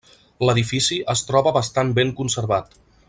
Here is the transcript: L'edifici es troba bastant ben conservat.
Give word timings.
L'edifici 0.49 0.97
es 1.15 1.23
troba 1.27 1.53
bastant 1.59 1.93
ben 2.01 2.15
conservat. 2.23 2.79